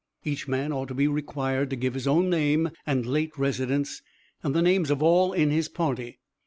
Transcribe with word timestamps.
Each 0.25 0.47
man 0.47 0.71
ought 0.73 0.87
to 0.87 0.95
be 0.95 1.07
required 1.07 1.69
to 1.69 1.75
give 1.75 1.93
his 1.93 2.07
own 2.07 2.27
name 2.27 2.71
and 2.87 3.05
late 3.05 3.37
residence, 3.37 4.01
and 4.41 4.55
the 4.55 4.61
names 4.63 4.89
of 4.89 5.03
all 5.03 5.31
in 5.31 5.51
his 5.51 5.69
party. 5.69 6.17